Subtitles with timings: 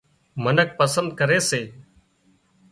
[0.43, 1.61] منک پسند ڪري سي